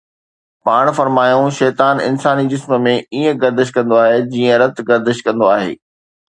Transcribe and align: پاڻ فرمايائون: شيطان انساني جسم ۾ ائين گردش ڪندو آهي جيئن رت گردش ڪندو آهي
پاڻ 0.67 0.87
فرمايائون: 0.99 1.51
شيطان 1.57 2.01
انساني 2.05 2.45
جسم 2.53 2.73
۾ 2.87 2.95
ائين 3.03 3.43
گردش 3.45 3.73
ڪندو 3.77 4.01
آهي 4.07 4.17
جيئن 4.33 4.57
رت 4.63 4.83
گردش 4.89 5.23
ڪندو 5.29 5.53
آهي 5.59 5.71